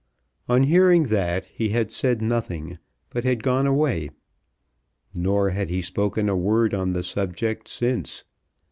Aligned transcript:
On 0.49 0.63
hearing 0.63 1.03
that 1.13 1.45
he 1.45 1.69
had 1.69 1.91
said 1.91 2.23
nothing, 2.23 2.79
but 3.11 3.23
had 3.23 3.43
gone 3.43 3.67
away. 3.67 4.09
Nor 5.13 5.51
had 5.51 5.69
he 5.69 5.83
spoken 5.83 6.27
a 6.27 6.35
word 6.35 6.73
on 6.73 6.93
the 6.93 7.03
subject 7.03 7.67
since. 7.67 8.23